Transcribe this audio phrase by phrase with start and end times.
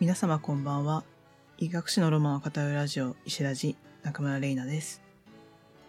[0.00, 1.04] 皆様こんばんは。
[1.58, 5.02] 医学史のロマンを語るラジオ、石ラジ、中村玲奈です。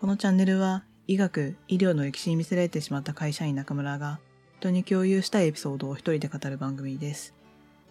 [0.01, 4.19] このチャンネルは、医学、医療の歴史に見せられてしまった会社員中村が、
[4.59, 7.33] 人に共有したいエピソードを一人で語る番組です。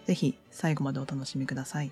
[0.05, 1.91] ぜひ、最後までお楽しみください。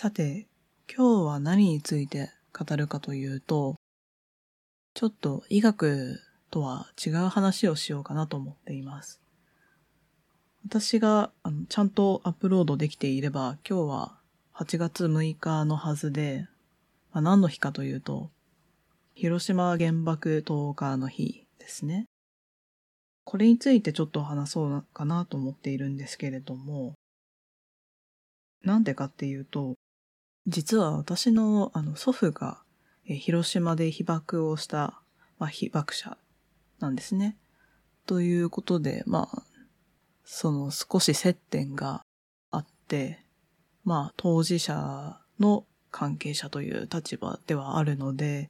[0.00, 0.46] さて、
[0.88, 3.74] 今日は何について語るかというと、
[4.94, 6.20] ちょっと医学
[6.52, 9.20] とは違う話をしようかなと思っています。
[10.64, 14.18] 私があのちゃんとアップロードできていれば、今日は
[14.54, 16.46] 8月6日のはずで、
[17.12, 18.30] まあ、何の日かというと、
[19.14, 22.06] 広島原爆投下の日ですね。
[23.24, 26.94] これについてちょっと話そうかなと思っているんですけれども、
[28.62, 29.74] なんでかっていうと、
[30.48, 32.62] 実は私のあの祖父が
[33.04, 34.98] 広島で被爆をした、
[35.38, 36.16] まあ、被爆者
[36.80, 37.36] なんですね。
[38.06, 39.42] ということで、まあ、
[40.24, 42.02] その少し接点が
[42.50, 43.22] あって、
[43.84, 48.48] まあ当事者の関係者という立場ではあるので、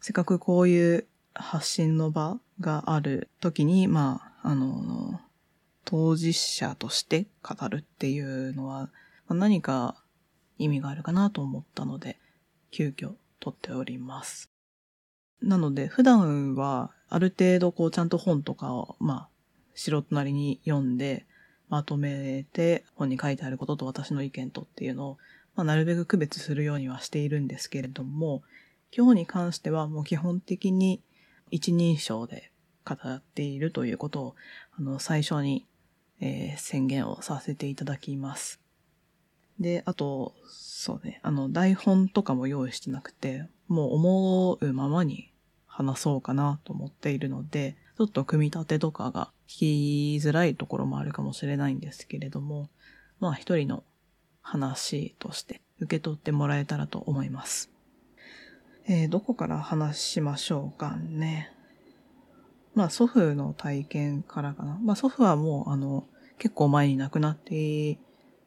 [0.00, 5.20] せっかくこういう発信の場がある時に、まあ、あの、
[5.84, 8.88] 当事者として語るっていうのは、
[9.28, 10.02] 何か
[10.58, 12.18] 意味があるかなと思ったので、
[12.70, 14.50] 急遽撮っております。
[15.42, 19.28] なので、普段はある程度こうちゃんと本とかを、まあ、
[19.74, 21.26] 素人なりに読んで、
[21.68, 25.18] まとめて本に書いてあることと私の意見とっていうのを、
[25.54, 28.42] まあ、なるべく区別するようにはしているんですけれども、
[28.96, 31.02] 今日に関してはもう基本的に
[31.50, 32.50] 一人称で
[32.84, 34.34] 語っているということを、
[34.78, 35.66] あの、最初に、
[36.20, 38.60] えー宣言をさせていただきます。
[39.60, 45.32] で、あと、そうね、あの、台本とかも用意してなくて、もう思うままに
[45.66, 52.70] 話そうかなと思っているので、ちょっと組み立てとかが聞きづらいところもあるかもしれないんですけれども、
[53.18, 53.82] まあ一人の
[54.40, 57.70] 話として受け取ってもらえたらと思います。
[58.86, 61.52] えーどこから話しましょうかね。
[62.74, 64.78] まあ祖父の体験からかな。
[64.80, 66.06] まあ祖父はもうあの
[66.38, 67.98] 結構前に亡くなって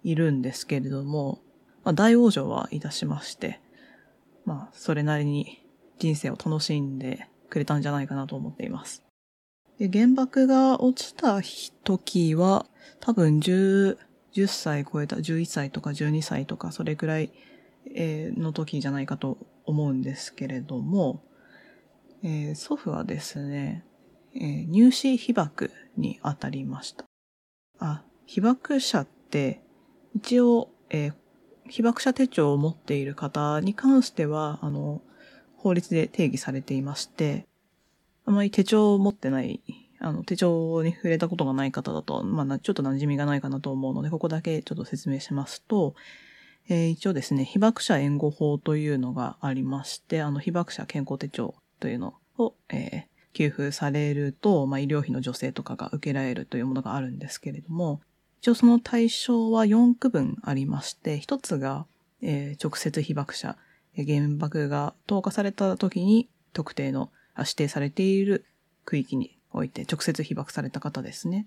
[0.04, 1.40] いるんですけれども、
[1.84, 3.60] まあ大往生はいたしまして、
[4.46, 5.64] まあそれなりに
[6.00, 9.04] 人生を楽しんでくれたんじゃないかなと思っています。
[9.78, 11.42] で、原爆が落ちた
[11.84, 12.66] 時は
[13.00, 13.98] 多分10、
[14.34, 17.32] 10歳超えた、11歳とか12歳とかそれくらい
[17.88, 21.24] の時じゃないかと思うんですけれども、
[22.24, 23.84] えー祖父はですね、
[24.36, 27.06] えー入試被爆に当たりました。
[27.80, 29.62] あ、被爆者って、
[30.16, 31.14] 一応、えー
[31.72, 35.02] 被爆者手帳を持っている方に関しては、あの、
[35.56, 37.48] 法律で定義されていまして、
[38.26, 39.62] あまり手帳を持ってない、
[40.00, 45.96] あの、手帳に触れたことがない方だと、まあ、ちょっと馴染みがないかなと思うので、ここだけちょっと説明しますと、
[46.68, 58.02] えー一応ですね、被爆者援護法というのがありまして、あの、被爆者健康手帳というのを、えー給付されると、まあ、医療費の助成とかが受けられるというものがあるんですけれども、
[58.42, 61.86] 一応その対象は4区分ありまして、一つが、
[62.24, 63.56] えー直接被爆者、
[63.96, 68.46] 原爆が投下された時に特定の指定されている
[68.84, 71.46] 区域において直接被爆された方ですね。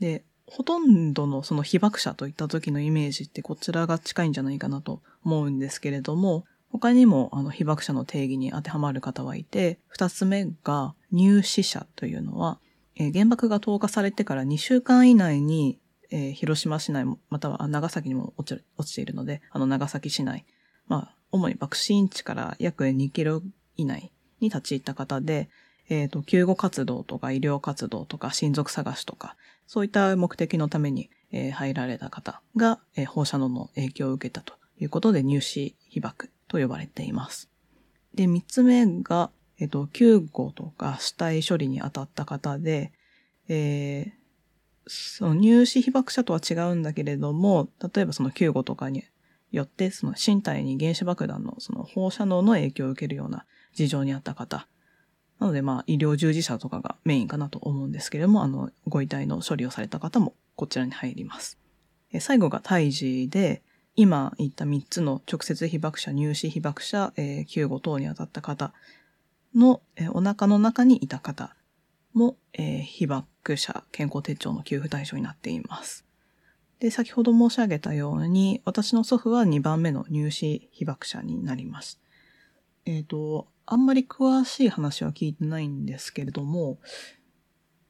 [0.00, 12.58] で、ほとんどのその被爆者といった時のイメージってこちらが近いんじゃないかなと思うんですけれども、他にもあの被爆者の定義に当てはまる方はいて、二つ目が入試者というのは、
[12.96, 15.78] 原爆が投下されてから2週間以内に、
[16.12, 20.44] えー広島市内もまたは長崎にも落ち落ちているので、あの長崎市内、
[20.86, 23.42] まあ、主に爆心地から約2キロ
[23.76, 25.48] 以内に立ち入った方で、
[25.88, 37.48] えっ、と、救護活動とか医療活動とか親族探しとか、そういった目的のために、えー入られた方が、えー放射能の影響を受けたということで入試被爆と呼ばれています。
[38.14, 42.92] で、三つ目が、えっ、と、救護とか死体処理に当たった方で、
[43.48, 44.21] えー
[44.86, 49.04] その入試被爆者とは違うんだけれども、例えばその救護とかに
[49.50, 53.44] よって、その身体に原子爆弾のその放射能の影響を受けるような
[53.74, 54.66] 事情にあった方。
[55.38, 61.58] なのでまあ医療従事者とかがメインかなと思うんですけれども、あのご遺体の処理をされた方もこちらに入ります。
[62.20, 63.62] 最後が胎児で、
[63.94, 68.72] 今言った3つの直接被爆者、入試被爆者、えー救護等に当たった方
[69.54, 71.54] の、えーお腹の中にいた方
[72.14, 76.04] も、えー被爆者健康手帳の給付対象になっています。
[76.78, 82.00] で、先ほど申し上げたように、私の祖父は2番目の入試被爆者になります。
[82.86, 86.78] えっ、ー、と、あんまり詳しい話は聞いてないんですけれども、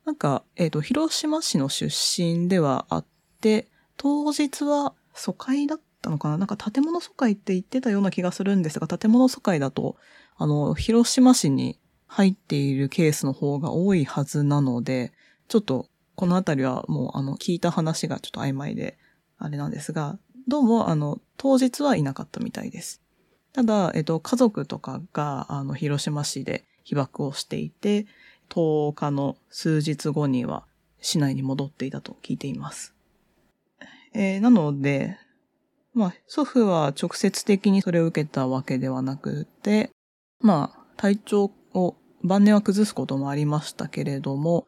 [0.05, 3.07] なんか、えっ、ー、と、広島市の出身ではあっ
[3.41, 6.39] て、当日は疎開だったのかな？
[6.39, 9.97] なんか建物疎開って言ってたような気がするんですが、建物疎開だと、
[10.37, 11.79] あの、広島市に
[12.09, 15.13] 入っているケースの方が多いはずなので、
[15.49, 18.99] ちょっとこのあたりはもうあの聞いた話がちょっと曖昧で
[19.39, 20.19] あれなんですが、
[20.49, 23.03] どうもあの当日はいなかったみたいです。
[23.53, 28.07] ただ、えっと、家族とかがあの広島市で被爆をしていて、
[28.49, 30.65] 10日の数日後には
[31.01, 32.95] 市内に戻っていたと聞いています。
[34.15, 35.17] えー、なので、
[35.95, 39.91] まあ、祖父は直接的にそれを受けたわけではなくて、
[40.41, 44.67] まあ、体調を晩年は崩すこともありましたけれども、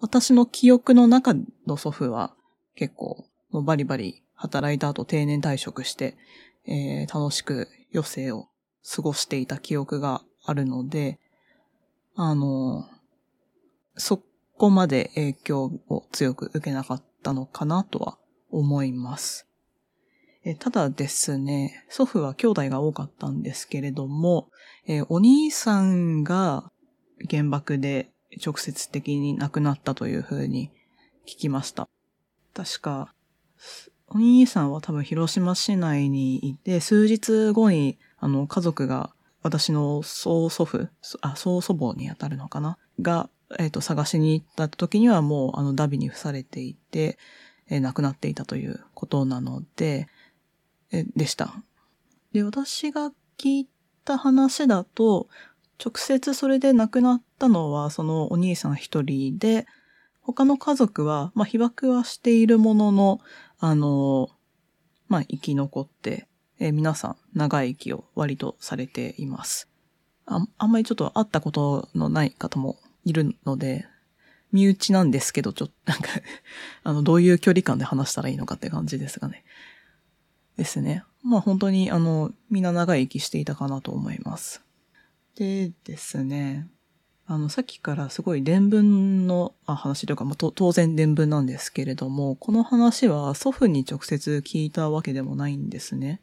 [0.00, 1.34] 私の記憶の中
[1.66, 2.34] の祖父は
[2.74, 6.16] 結構バリバリ働いた後定年退職して、
[6.66, 8.48] えー、楽しく余生を
[8.94, 11.18] 過ごしていた記憶があるので、
[12.14, 12.88] あの、
[13.96, 14.22] そ
[14.56, 18.18] こまで影響を強く受けなかったのかなとは
[18.50, 19.46] 思います。
[20.42, 24.48] えただですね、祖父は兄弟が多かったんですけれども、
[24.86, 26.72] え、お兄さんが
[27.28, 28.10] 原爆で
[28.44, 30.70] 直接的に亡くなったというふうに
[31.26, 31.88] 聞きました。
[32.54, 33.14] 確か、
[34.08, 39.10] お兄さんは多分広島市内にいて、数日後に、あの、家族が、
[39.42, 40.88] 私の曽祖父、
[41.22, 42.76] あ、曽祖母に当たるのかな？
[43.00, 47.18] が、えっ、ー、と、探しに行った時にはもう、あの、ダビに付されていて、
[47.68, 50.08] えー、亡くなっていたということなので、
[50.92, 51.54] え、でした。
[52.32, 53.68] で、私が聞い
[54.04, 55.28] た話だと、
[55.82, 59.66] 直接それで亡くなったのはそのお兄さん一人で、
[60.20, 63.20] 他の家族は、まあ、被爆はしているものの、
[63.58, 64.28] あの、
[65.08, 66.28] まあ、生き残って、
[66.58, 69.68] えー、皆さん長生きを割とされています。
[70.26, 73.86] ああんまりちょっと会ったことのない方もいるので、
[74.52, 76.08] 身内なんですけど、ちょっと なんか
[76.84, 79.44] あの、どういう距離感で話したらいいのかって感じですがね。
[80.56, 81.04] ですね。
[81.22, 84.62] まあ本当にあの、みんな長生きしていたかなと思います。
[85.36, 86.68] でですね、
[87.26, 96.20] あの、さっきからすごい伝聞の話というか、まあ、当然伝聞なんですけれども、この話は祖父に直接聞いたわけでもないんですね。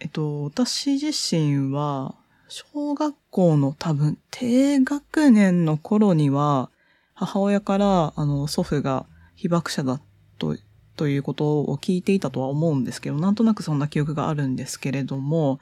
[0.00, 2.16] えっと、私自身は、
[2.48, 6.68] 小学校の多分低学年の頃には、
[7.14, 9.06] 母親から、あの、祖父が
[9.36, 10.00] 被爆者だ
[10.38, 10.56] と、
[10.96, 15.60] ということを聞いていたとは思うんですけど、なんとなくそんな記憶があるんですけれども、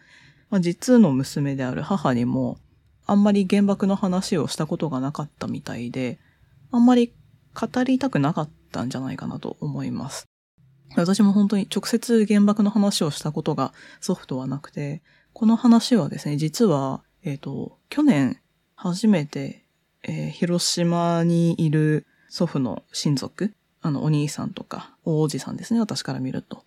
[0.51, 2.59] まあ、実の娘である母にも、
[3.07, 6.19] あんまり原爆の話をしたことがなかったみたいで、
[6.71, 7.13] あんまり
[7.55, 10.27] 語りたくなかったんじゃないかなと思います。
[10.97, 15.03] 私も本当に直接原爆の話をしたことが祖父とはなくて、
[15.33, 18.41] この話はですね、実は、えっ、ー、と、去年
[18.75, 19.65] 初めて、
[20.03, 26.65] えー、広島にいる祖父の親族、あの、お兄さんとか、おおじさんですね、私から見ると。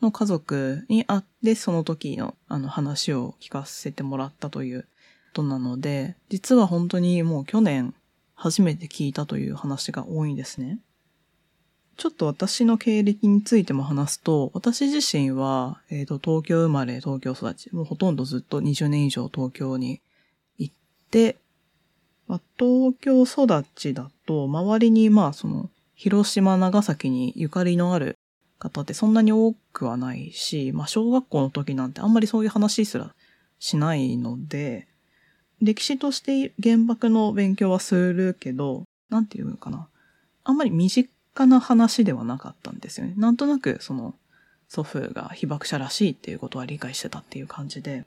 [0.00, 4.86] の家族に会って、その時のあの話を聞かせてもらったというこ
[5.34, 7.94] となので、実は本当にもう去年
[8.34, 10.78] 初めて聞いたという話が多いんですね。
[11.96, 20.00] ちょっと私の経歴についても話すと、私自身は、えっ、ー、と、東京生まれ、東京育ち、もうほとんどずっと20年以上東京に
[20.58, 20.74] 行っ
[21.10, 21.36] て、
[22.26, 28.18] まあ、東京育ちだと、周りにまあその、広島、長崎にゆかりのある
[28.58, 33.14] 方ってそんなに多くはないし、まあ小学校の時なんてあんまりそういう話すら
[33.58, 34.88] しないので、
[35.60, 39.88] 歴史として原爆の勉強はするけど、なんていうのかな。
[40.44, 41.10] あんまり身近
[41.46, 43.14] な話ではなかったんですよね。
[43.16, 44.14] なんとなくその
[44.68, 48.04] 祖父が被爆者らしいっていうことは理解してたっていう感じで、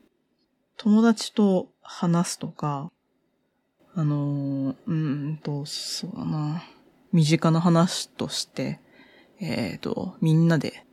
[0.77, 2.91] 友達と話すとか、
[3.95, 6.63] あの、うんと、そうだな。
[7.11, 8.79] 身近な話として、
[9.39, 10.83] えっ、ー、と、みんなで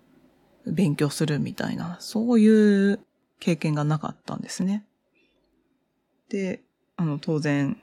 [0.66, 3.00] 勉強するみたいな、そういう
[3.40, 4.84] 経験がなかったんですね。
[6.28, 6.62] で、
[6.96, 7.78] あの、当然、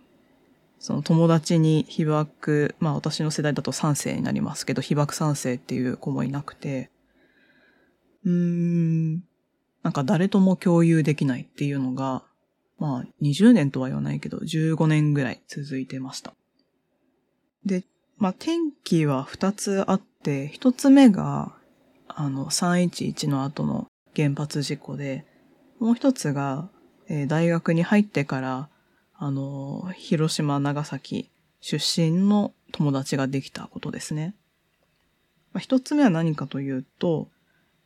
[0.80, 6.90] その友達に被爆、まあ私の世代だと3世になりますけど、被爆3世っていう子もいなくて、
[8.26, 9.14] うーん、
[9.84, 12.24] なんか誰とも共有できないっていうのが、
[12.80, 16.34] まあ20年とは言わないけど、15年ぐらい続いてました。
[17.64, 17.84] で、
[18.18, 20.02] まあ天気は2つあっ、
[20.52, 21.56] 一つ目が、
[22.08, 25.26] あの、311の後の原発事故で、
[25.80, 26.70] もう一つが、
[27.08, 28.70] えー、大学に入ってから、
[29.16, 34.36] あの、広島、長崎出身の友達ができたことですね。
[35.54, 37.30] まあ、一つ目は何かというと、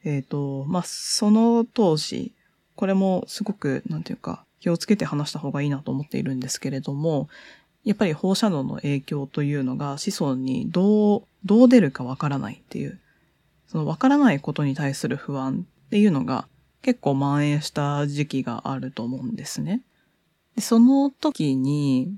[0.04, 2.34] えっ、ー、と、まあ、その当時、
[2.76, 7.30] これもすごく、なんていうか、気をつけて話した方がいいなと思っているんですけれども、
[7.86, 13.00] やっぱり放射能の影響というのが子孫にどう、どう出るかわからないっていう、
[13.68, 16.48] そのわからないことに対する不安っていうのが
[16.82, 19.82] 結構蔓延した時期があると思うんですね。
[20.56, 22.18] でその時に、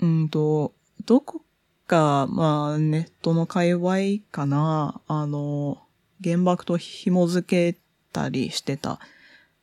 [0.00, 0.74] うんと、
[1.06, 1.42] どこ
[1.86, 3.96] か、まあ、ネットの界隈
[4.30, 5.78] かな、あの、
[6.22, 7.78] 原爆と紐付け
[8.12, 9.00] たりしてた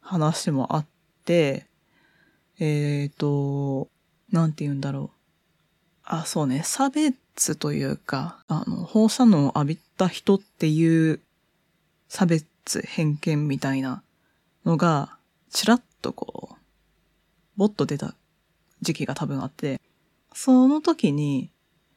[0.02, 0.86] 話もあっ
[1.26, 1.68] て、
[2.60, 3.90] えっ、ー、と、
[4.32, 5.15] なんて言うんだろう。
[6.06, 11.20] あ、そうね、差別というか、あの、放射能を浴びた人っていう
[12.08, 14.04] 差別、偏見みたいな
[14.66, 15.18] のが、
[15.50, 16.56] ちらっとこう、
[17.58, 18.14] ぼっと出た
[18.82, 19.82] 時期が多分あって、
[20.34, 21.50] その時に、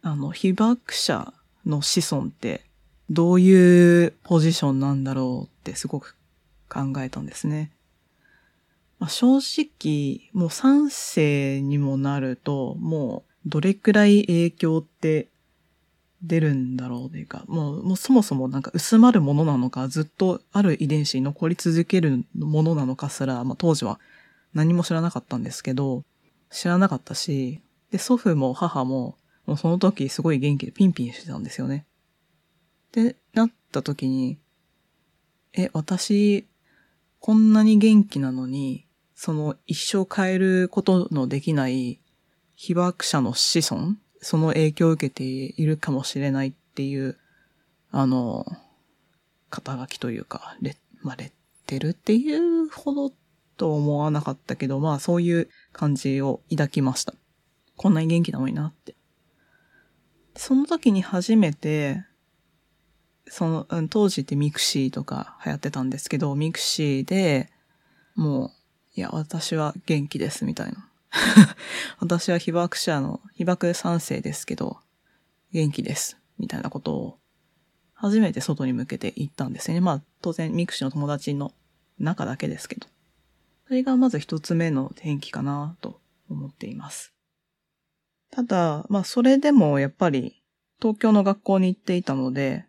[0.03, 1.35] あの、被爆者
[1.67, 2.65] の子孫って
[3.11, 6.17] どういうポジションなんだろうってすごく
[6.69, 7.73] 考えたんですね。
[8.99, 15.28] まあ、正直、もう3世にもなると、もうどれくらい影響って
[16.23, 24.00] 出るんだろうというか、もうもうそもそもなんか薄まるものなのか、ずっとある遺伝子に残り続けるものなのかすら、まあ、当時は
[24.55, 26.05] 何も知らなかったんですけど、
[26.50, 31.87] 知らなかったし、で、祖父も母も、もうその時すごい元気でピンピンしてたんですよね。
[32.88, 34.38] ってなった時に、
[35.55, 36.47] え、私、
[37.21, 42.00] こんなに元気なのに、その一生変えることのできない
[42.61, 47.17] 被爆者の子孫、その影響を受けているかもしれないっていう、
[47.93, 48.45] あの、
[49.49, 51.33] 肩書きというか、レまあ、レッ
[51.67, 53.12] テルっていうほど
[53.57, 57.15] と思わなかったけど、まあそういう感じを抱きました。
[57.77, 58.97] こんなに元気なのになって。
[60.35, 62.05] その時に初めて、
[63.29, 67.53] その、当時って mixi とか流行ってたんですけど、 mixi で、
[68.17, 68.50] もう、
[68.97, 70.88] いや、私は元気です、みたいな。
[72.00, 74.79] 私は被爆者の、被爆3世ですけど、
[75.53, 77.19] 元気です、みたいなことを、
[77.95, 79.81] 初めて外に向けて言ったんですよね。
[79.81, 81.53] まあ、当然、 mixi の友達の
[81.99, 82.87] 中だけですけど。
[83.67, 86.00] それがまず一つ目の転機かなと
[86.31, 87.12] 思っています。
[88.31, 90.43] ただ、まあ、それでもやっぱり、
[90.81, 92.67] 東京の学校に行っていたので、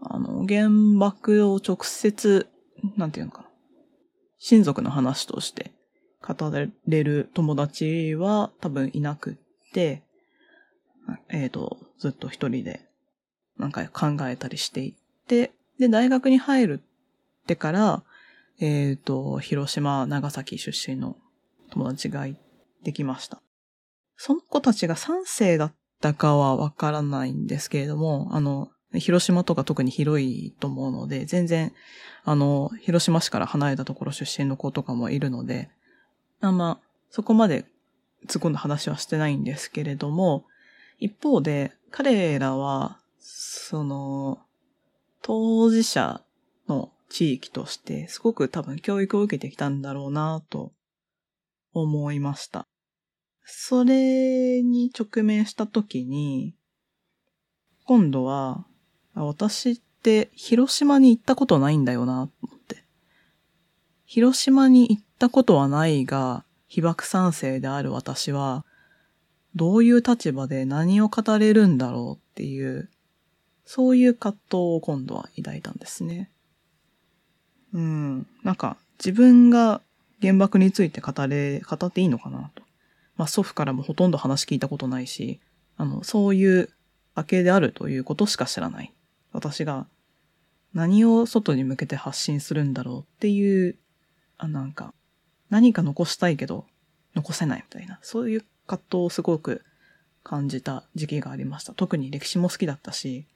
[0.00, 2.48] あの、原爆を直接、
[2.96, 3.48] なんていうのかな。
[4.38, 5.72] 親族の話として
[6.22, 6.50] 語
[6.86, 9.34] れる友達は多分いなくっ
[9.72, 10.02] て、
[11.28, 12.86] えっ、ー、と、ずっと一人で
[13.58, 16.82] 何回考えたりしていって、で、大学に入る
[17.42, 18.02] ってから、
[18.60, 21.16] えっ、ー、と、広島、長崎出身の
[21.70, 22.26] 友達が
[22.84, 23.42] できました。
[24.16, 31.72] その子たちが3世だったかはわからないんですけれども、あの、広島とか特に広いと思うので、全然、
[32.24, 35.70] あの、広島市から離れたところ出身の子とかもいるので、
[36.42, 37.64] あんま、そこまで
[38.26, 40.44] 突っ込んだ話はしてないんですけれども、
[40.98, 44.40] 一方で、彼らは、その、
[45.22, 46.20] 当事者
[46.68, 50.72] の地域として、すごく多分教育を受けてきたんだろうなと
[51.72, 52.66] 思いました。
[53.44, 56.56] それに直面したときに、
[57.84, 58.66] 今度は、
[59.14, 62.61] 私って広島に行ったことないんだよな、と思っ。
[64.12, 68.66] 広島に行ったことはないが、被爆賛成である私は、
[69.54, 72.90] どういう立場で何を語れるんだろうっていう、
[73.64, 76.30] そういう葛藤を今度は抱いたんですね。
[77.72, 78.26] うん。
[78.42, 79.80] なんか、自分が
[80.20, 82.62] 原爆について語れ、語っていいのかなと。
[83.16, 85.40] まあ祖父からもほとんど話聞いたことないし、
[85.78, 86.68] あの、そういう
[87.16, 88.92] 明けであるということしか知らない。
[89.32, 89.86] 私が
[90.74, 93.78] 何を外に向けて発信するんだろうっていう、
[94.42, 94.92] あ、なんか、
[95.50, 96.66] 何か残したいけど、
[97.14, 99.62] 残せないみたいな、そういう葛藤をすごく
[100.22, 101.74] 感じた時期がありました。
[101.74, 103.26] 特に歴史も好きだったし、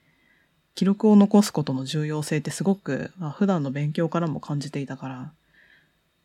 [0.75, 5.33] 記録を残すことの重要性ってすごく、まあ、普段の勉強からも感じていたから、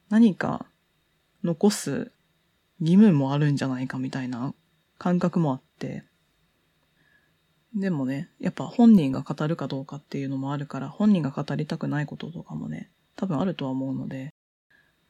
[0.10, 0.66] 何か
[1.44, 2.12] 残す
[2.80, 4.54] 義務もあるんじゃないかみたいな
[4.98, 6.04] 感覚もあって、
[7.74, 14.31] でもね、やっぱ本人が語るかどうかっていうのもあるから、本人が語りたくないこととかもね、多分あるとは思うので、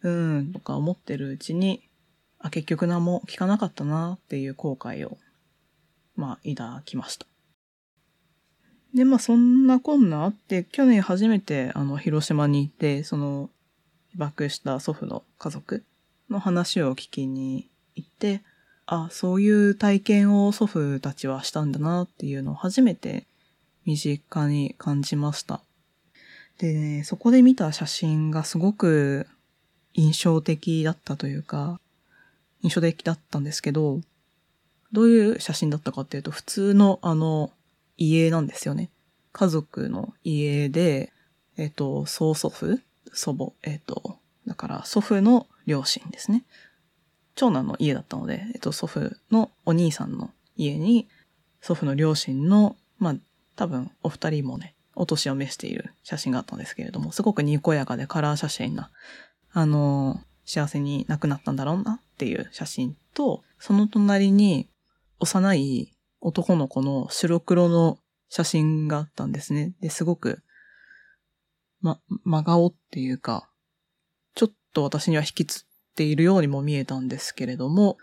[0.03, 1.87] うん、とか思ってるうちに、
[2.39, 5.17] あ、結局何も聞かなかったなっていう後悔を、
[6.15, 7.27] まあ、抱きました。
[8.93, 13.49] で、まあ、そんなこんなあって、去年初めて、あの、広島に行って、その、
[14.09, 15.85] 被爆した祖父の家族
[16.29, 18.41] の話を聞きに行って、
[18.85, 23.25] あ、そういう体験を祖父たちはしたんだなっていうのを初めて
[23.85, 25.61] 身近に感じました。
[26.57, 29.27] でね、そこで見た写真がすごく
[29.93, 31.79] 印象的だったというか、
[32.63, 34.01] 印象的だったんですけど、
[34.91, 37.51] どういう写真だったかっていうと、普通のあの、
[37.97, 38.89] 家なんですよね。
[39.31, 41.11] 家族の家で、
[41.57, 42.79] えっ、と、曽祖父
[43.13, 46.43] 祖母、えっ、と、だから祖父の両親ですね。
[47.35, 51.07] 長男の家だったので、えっ、と、祖父のお兄さんの家に、
[51.61, 53.15] 祖父の両親の、まあ、
[53.55, 58.89] 多分お二人もね、お年を召している写真があったんですけれども、すごくにこやかでカラー写真な、
[59.53, 64.69] あの、幸せに亡くなったんだろうなっていう写真と、その隣に
[65.19, 69.73] 幼い男の子の白黒の写真があったんですね。
[69.81, 70.41] で、すごく、
[71.81, 73.49] ま、真顔っていうか、
[74.35, 75.65] ちょっと私には引きつっ
[75.95, 77.97] ているようにも見えたんですけれども、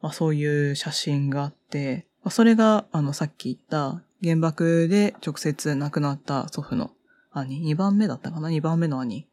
[0.00, 6.90] まあそういう写真があって、まあ、それが、あの、さっき言った原爆で直接亡くなった祖父の
[7.32, 9.28] 兄、2番目だったかな ?2 番目の兄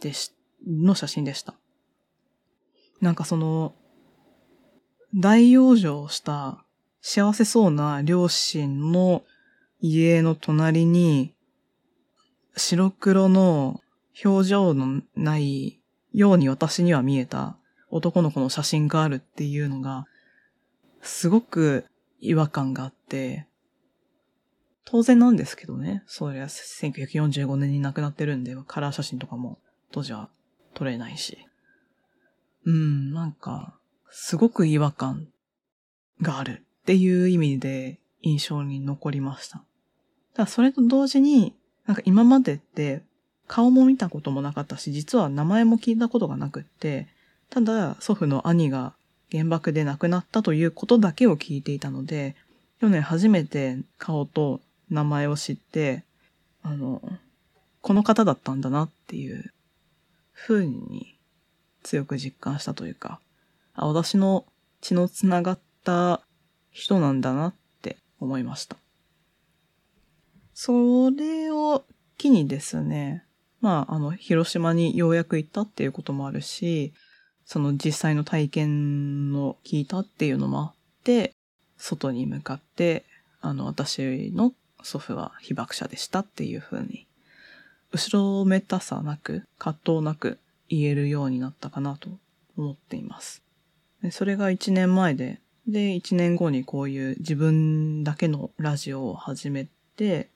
[0.00, 0.34] でした、
[0.66, 1.54] の写真でした。
[3.00, 3.74] なんかその、
[5.14, 6.64] 大養生した
[7.00, 9.24] 幸せそうな両親の
[9.80, 11.34] 家の隣に、
[12.56, 13.80] 白黒の
[14.24, 15.80] 表情のない
[16.12, 17.56] ように私には見えた
[17.90, 20.06] 男の子の写真があるっていうのが、
[21.02, 21.84] すごく
[22.20, 23.46] 違和感があって、
[24.84, 26.02] 当然なんですけどね。
[26.06, 29.58] そりゃ1945年に亡くなってるんで、カラー写真とかも
[29.90, 30.30] 当時は
[30.74, 31.38] 撮れないし。
[32.66, 33.74] うん、なんか、
[34.10, 35.28] すごく違和感
[36.22, 39.62] があるっていう意味で印象に残りました。
[40.34, 41.54] ただそれと同時に、
[41.86, 43.02] なんか今までって
[43.46, 47.08] 顔も見たこともなかったし、実は名前も聞いたことがなくって、
[47.50, 48.94] ただ祖父の兄が
[49.30, 52.36] 原爆で亡くなったということだけを聞いていたので、
[52.80, 54.60] 去年初めて顔と
[54.90, 56.04] 名前を知って、
[56.62, 57.02] あの、
[57.80, 59.53] この方だったんだなっていう
[60.34, 61.18] 風に
[61.82, 63.20] 強く実感したというか、
[63.74, 64.46] あ、私の
[64.80, 66.20] 血のつながった
[66.70, 68.76] 人なんだなって思いました。
[70.52, 71.84] それを
[72.16, 73.24] 機にですね、
[73.60, 76.92] まあ、あの、広島にようやく行ったっていうこともあるし、
[77.44, 81.34] その実際の体験を聞いたっていうのもあって、
[81.76, 83.04] 外に向かって、
[83.40, 87.06] あの、私の祖父は被爆者でしたっていうふうに、
[87.94, 92.10] 後ろめたさなく、葛藤なく言えるようになったかなと
[92.56, 93.44] 思っています。
[94.10, 100.28] それが1年前で、で、1年後にこういう自分だけのラジオを始めて、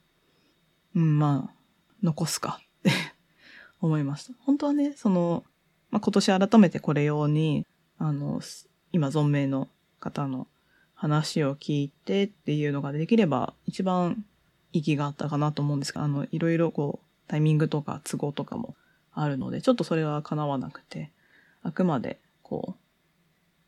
[0.94, 1.54] うん、まあ、
[2.00, 2.92] 残すかって
[3.82, 4.34] 思いました。
[4.38, 5.44] 本当はね、その、
[5.90, 7.66] まあ、今年改めてこれ用に、
[7.98, 8.40] あの、
[8.92, 9.68] 今存命の
[9.98, 10.46] 方の
[10.94, 14.24] 話を聞いてっていうのができれば一番
[14.72, 18.74] 意義があったかなと思うんですが、あの、いろいろこう、タイミングとか都合とかも
[19.12, 21.12] あるので、ちょっとそれは叶わなくて、
[21.62, 22.80] あくまで、こう、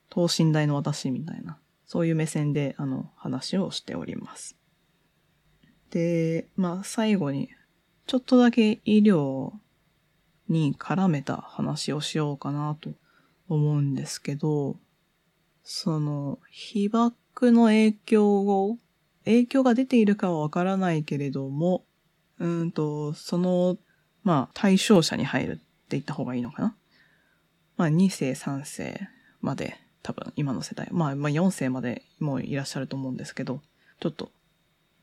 [0.09, 4.57] 等身大の私みたいな、そういう目線で、あの、話をしております。
[5.91, 7.51] で、まあ、最後に、
[8.07, 9.53] ちょっとだけ医療
[10.49, 12.91] に絡めた話をしようかなと
[13.49, 14.77] 思うんですけど、
[15.63, 18.79] その、被爆の影響を
[19.25, 21.85] 影響が出ているかはわからないけれども、
[22.41, 23.79] うんと、その、
[24.25, 26.77] まあ、対象者に入るって言った方がいいのかな？
[27.77, 29.09] まあ、2世、3世
[29.41, 33.63] まで、多分今の世代、まあ、まあ、4世までもういらっしゃると思うんですけど、
[34.01, 34.33] ちょっと、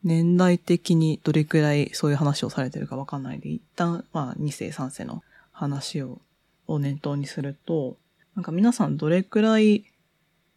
[0.04, 6.22] 年代的にどれくらいそういう話をされてるかわかんないで、一旦、まあ、2世、3世の話を、
[6.68, 7.98] を念頭にすると、
[8.36, 9.86] なんか皆さんどれくらい、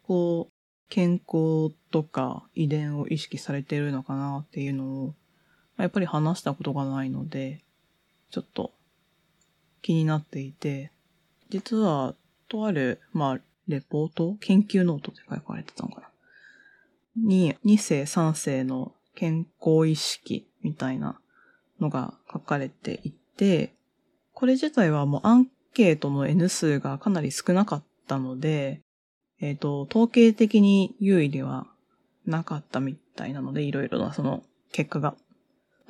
[0.03, 0.53] こう、
[0.89, 5.15] 健康とか遺伝を意識されてるのかなっていうのを、
[5.81, 7.63] やっぱり話したことがないので、
[8.29, 8.71] ちょっと
[9.81, 10.91] 気になっていて、
[11.49, 12.15] 実は、
[12.47, 16.07] とある、まあ、レポート研究ノートって書かれてたのかな？
[17.15, 21.19] に、2世、3世の健康意識みたいな
[21.79, 23.73] のが書かれていて、
[24.33, 28.81] これ自体はもうアンケートの N 数がかなり少なかったので、
[29.39, 31.67] えっ、ー、と、統計的に優位では
[32.25, 35.15] なかったみたいなので、いろいろなその結果が。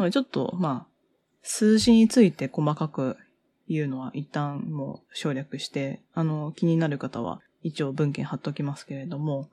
[0.01, 0.91] なのでちょっと、まあ、
[1.43, 3.17] 数字について細かく
[3.69, 9.47] 言うのは一旦もう省略して、あの、気になる方は一応文献貼っときますけれども、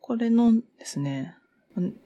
[0.00, 1.36] これのですね、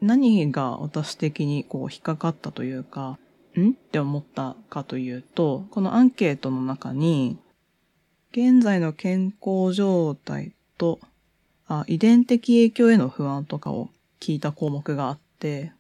[0.03, 3.19] 何が私的にこう引っかかったというか、
[3.59, 3.71] ん？
[3.71, 7.39] って思ったかというと、このアンケートの中に、
[8.33, 11.01] 現在の健康状態と、
[11.67, 13.89] あ、遺伝的影響への不安とかを
[14.21, 15.73] 聞いた項目があって、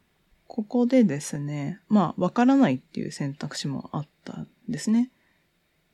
[0.46, 5.10] ここでですね、まあ、わからないっていう選択肢もあったんですね。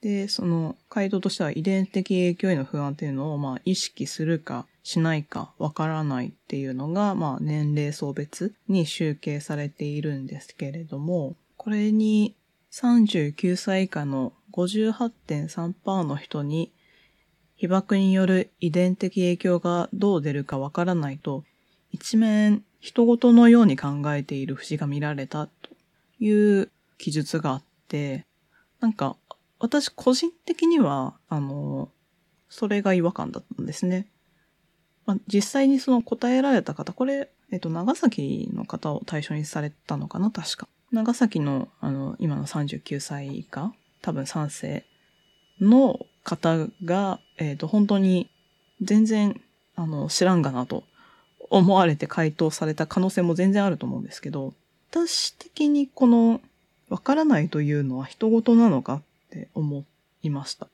[0.01, 12.35] で、その回答としては遺伝的影響への不安っていうのを、まあ、意識するかしないかわからないっていうのが、まあ、年齢層別に集計されているんですけれども、これに
[12.73, 16.73] 39歳以下の58.3%の人に
[17.55, 21.45] 被爆による遺伝的影響がどう出るかわからないと、
[21.93, 25.53] 一面人事のように考えている節が見られたと
[26.19, 28.27] いう記述があって、
[28.81, 29.17] なんか
[29.63, 31.89] 私個人的には、あの、
[32.49, 34.09] それが違和感だったんですね。
[35.07, 40.69] まあ、実際にその答えられた方、これ、えっと、長崎の方を対象にされたのかな確か。
[40.91, 44.85] 長崎の、あの、今の39歳以下、多分賛成
[45.61, 48.31] の方が、えっ、と、本当に
[48.81, 49.41] 全然、
[49.77, 50.83] あの、知らんがなと
[51.53, 54.55] 思われて回答された可能性も全然あると思うんですけど、
[54.91, 56.41] 私的にこの、
[56.89, 59.85] わからないというのは人事なのかって思
[60.23, 60.69] いました。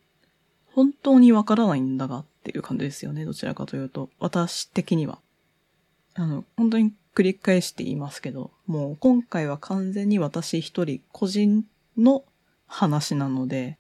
[0.75, 3.25] 本当にわからないんだがっていう感じですよね。
[3.25, 4.09] どちらかというと。
[4.21, 5.19] 私的には。
[6.15, 11.65] あの、本当に繰り返して言いますけど、もう今回は完全に私一人個人
[11.97, 12.23] の
[12.69, 13.79] 話なので、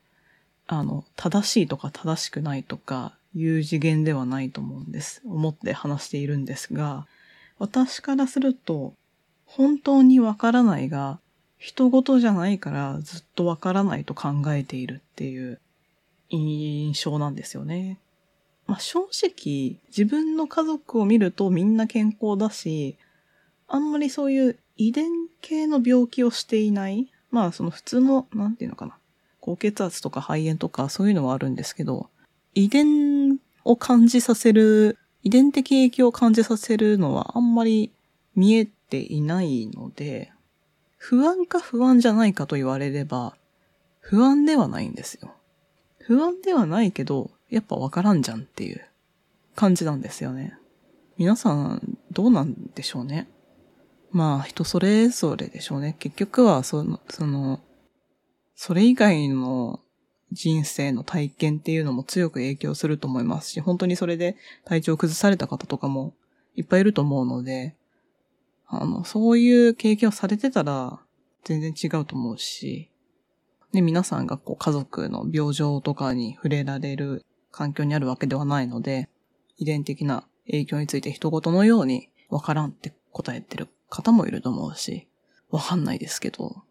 [0.67, 5.23] あの、正しいとか正しくないとかいう次元ではないと思うんです。
[5.25, 7.07] 思って話しているんですが、
[7.59, 8.95] 私からすると、
[9.47, 11.21] 本当にわからないが、
[11.59, 15.61] 人事じゃないからずっとわからないと考えているっていう
[16.31, 17.99] 印象なんですよね。
[18.67, 22.97] まあ、正直自分の家族を見るとみんな健康だし、
[23.67, 27.11] あんまりそういう遺伝系の病気をしていない。
[27.31, 28.97] まあその普通の、なんていうのかな。
[29.41, 32.11] 高血圧とか肺炎とかそういうのはあるんですけど、
[32.55, 33.28] 遺伝
[33.69, 37.93] を感じさせる、遺伝的影響を感じさせるのはあんまり
[38.35, 40.33] 見えていないので、
[40.97, 43.37] 不安か不安じゃないかと言われれば、
[44.01, 45.35] 不安ではないんですよ。
[45.99, 48.81] 不安ではないけど、やっぱわからんじゃんっていう
[49.55, 50.57] 感じなんですよね。
[51.19, 53.29] 皆さん、どうなんでしょうね？
[54.11, 55.95] まあ、人それぞれでしょうね。
[55.99, 57.61] 結局は、その、その、
[58.55, 59.81] それ以外の
[60.33, 66.15] 人生の体験っていうのも強く影響すると思いますし、本当にそれで体調を崩された方とかも
[66.55, 67.75] いっぱいいると思うので、
[68.67, 71.01] あの、そういう経験をされてたら
[71.45, 72.91] 全然違うと思うし、
[73.73, 79.09] ね、皆さんがこう家族の病状とかに触れられる環境にあるわけではないので、
[79.57, 85.09] 遺伝的な影響について人事のようにわからんって答えてる方もいると思うし、
[85.51, 86.63] わかんないですけど、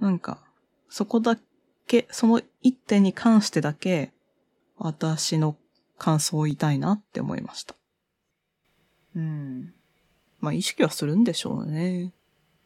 [0.00, 0.42] なんか、
[0.88, 1.38] そこだ
[1.92, 4.12] け、その一点に関してだけ、
[4.78, 5.56] 私の
[5.98, 7.74] 感想を言いたいなって思いました。
[9.14, 9.74] うん。
[10.40, 12.12] まあ意識はするんでしょうね。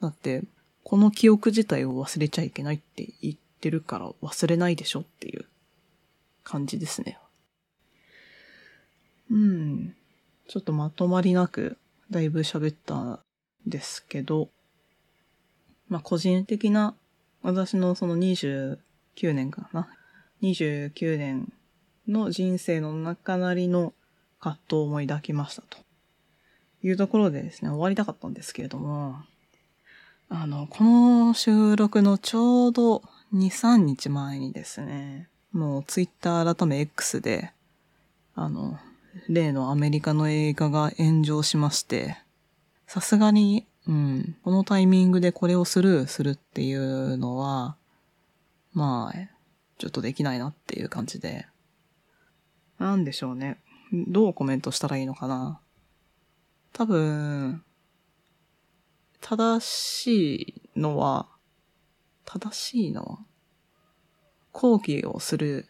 [0.00, 0.44] だって、
[0.84, 5.44] この記憶自体を忘れちゃいけないって言ってるから忘れないでしょっていう
[6.44, 7.18] 感じですね。
[9.28, 9.96] うん。
[10.46, 11.76] ちょっとまとまりなく
[12.12, 13.20] だいぶ喋ったん
[13.66, 14.50] ですけど、
[15.88, 16.94] まあ個人的な
[17.42, 18.14] 私のその
[19.16, 19.88] 29年かな。
[20.42, 21.52] 29年
[22.06, 23.94] の人生の中なりの
[24.38, 25.78] 葛藤を思い抱きましたと。
[26.82, 29.16] いうところでですね、終わりたかったんですけれども、
[30.28, 33.02] あの、この収録のちょうど
[33.34, 37.52] 2、3日前にですね、もうツイッター改め X で、
[38.34, 38.78] あの、
[39.28, 42.18] 例のアメリカの映画が炎上しまして、
[42.86, 47.76] さすがに、うん、このタイミングでこれをスルーするっていうのは、
[48.76, 49.18] まあ、
[49.78, 51.46] ちょっとできないなっていう感じで、
[52.78, 53.58] なんでしょうね。
[53.90, 55.62] どうコメントしたらいいのかな。
[56.74, 57.64] 多分、
[59.22, 61.26] 正しいのは、
[62.26, 63.18] 正しいのは、
[64.52, 65.66] 抗議をする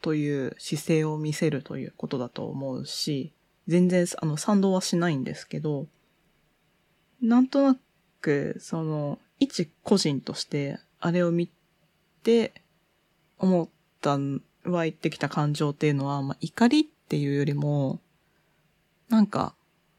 [0.00, 3.34] という姿勢を見せるということだと思うし、
[3.66, 5.88] 全然、あの、賛同はしないんですけど、
[7.20, 7.78] なんとな
[8.22, 11.50] く、その、一個人として、あれを見
[12.22, 12.62] て、
[13.38, 13.68] 思っ
[14.00, 14.18] た、
[14.64, 18.00] 湧いてきた感情っていうのは、まあ、怒りっていうよりも、
[19.08, 19.54] なんか、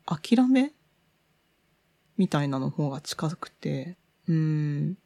[0.05, 0.73] 諦め
[2.17, 4.97] みたいなの方が近くて、うん。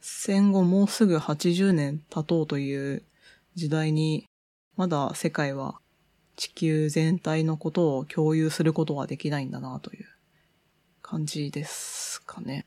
[0.00, 3.02] 戦後もうすぐ80年経とうという
[3.54, 4.26] 時代に、
[4.76, 5.80] まだ世界は
[6.36, 10.06] 地球全体のことを共有することはできないんだなという
[11.00, 12.66] 感じですかね。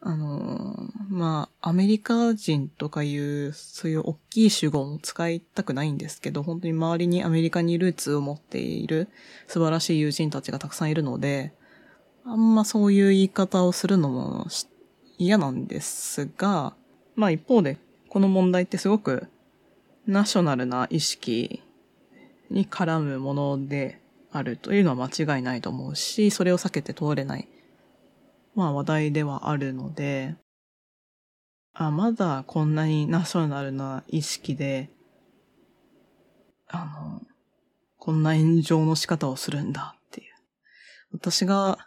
[0.00, 9.08] あの、まあ、アメリカ人とかいう、そういう大きい主語も使いたくないんですけど、本当に周りにアメリカにルーツを持っている
[9.48, 11.52] 素晴らしい友人たちがたくさんいるので、
[12.24, 14.46] あんまそういう言い方をするのも
[15.16, 16.74] 嫌なんですが、
[17.16, 19.28] まあ一方で、この問題ってすごく
[20.06, 21.62] ナショナルな意識
[22.50, 27.48] に絡むものであるというのは間違いないと思うし、それを避けて通れない、
[28.58, 30.34] まあ話題ではあるので、
[31.72, 34.90] あ、まだこんなにナショナルな意識で、
[36.66, 37.22] あの、
[37.98, 40.26] こんな炎上の仕方をするんだっていう。
[41.12, 41.78] 私が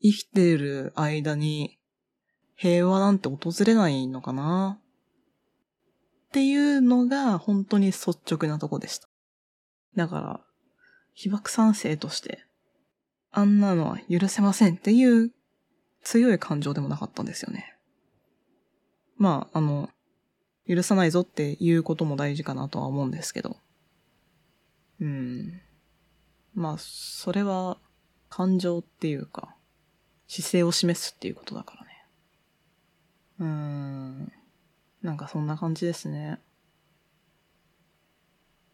[0.00, 1.78] 生きている間に
[2.56, 4.80] 平和なんて訪れないのかな？
[4.80, 9.08] っていうのが本当に率直なとこでした。
[9.94, 10.40] だから、
[11.12, 12.46] 被爆賛成として、
[13.30, 15.30] あんなのは許せませんっていう
[16.04, 17.76] 強い感情でもなかったんですよね。
[19.16, 19.90] まあ、あの、
[20.68, 23.56] 許さないぞっていうことも大事かなとは思うんですけど。
[25.00, 25.60] うん。
[26.54, 27.78] まあ、それは
[28.28, 29.56] 感情っていうか、
[30.28, 32.06] 姿勢を示すっていうことだからね。
[33.40, 34.32] うーん。
[35.02, 36.40] なんかそんな感じですね。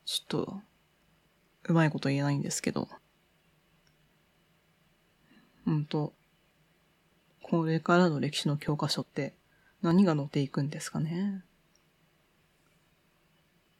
[0.04, 0.60] ちょっと、
[1.68, 2.88] うまいこと言えないんですけど。
[5.64, 6.14] ほんと、
[7.50, 9.34] これからの歴史の教科書って
[9.82, 11.42] 何が載っていくんですかね？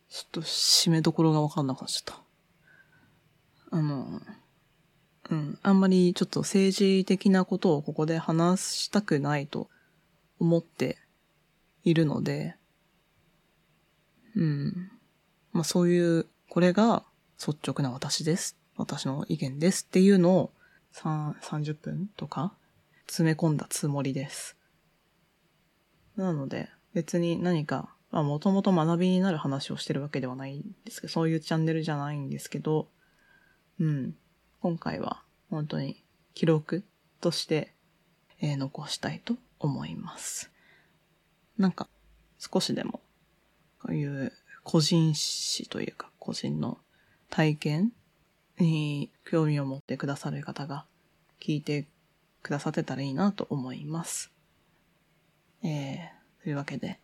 [0.09, 2.21] ちょっと締めどころがわかんなくなっちゃった。
[3.71, 4.21] あの、
[5.31, 9.69] うん、あんまりちょっと政治的なことをここで話したくないと
[10.41, 10.99] 思って
[11.85, 12.57] いるので、
[14.35, 14.91] うん。
[15.53, 17.05] まあそういう、これが
[17.39, 18.57] 率直な私です。
[18.77, 20.51] 私の意見ですっていうのを
[20.93, 22.53] 30分とか
[23.11, 24.57] 詰め込んだつもりです。
[26.15, 32.89] なので別に何か、まあもともと学びになる話をしてるわけではないんですけど、そういうチャンネルじゃないんですけど、
[33.81, 34.15] うん。
[34.61, 36.85] 今回は本当に記録
[37.21, 37.75] として、
[38.41, 40.53] えー、残したいと思います。
[41.59, 41.89] なんか
[42.39, 43.01] 少しでも
[43.83, 46.79] こういう個人史というか個人の
[47.29, 47.93] 体験
[48.61, 50.87] に興味を持ってくださる方が
[51.41, 51.89] 聞いて
[52.43, 54.33] くださってたらいいなと思います。
[55.63, 57.01] えー、というわけで、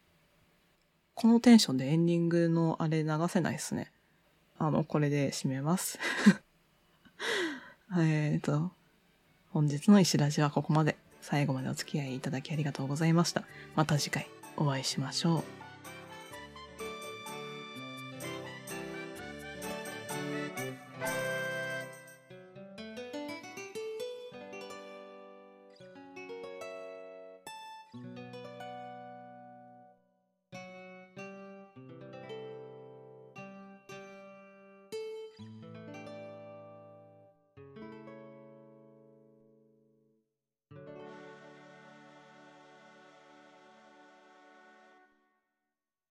[1.15, 3.93] このテンションでエンディングのあれ流せないですね。
[4.59, 5.99] あの、これで締めます。
[7.99, 8.73] えっと、
[9.51, 10.97] 本日の石ラジはここまで。
[11.27, 13.43] 最後までお付き合いいただきありがとうございました。
[13.75, 15.56] また次回お会いしましょう。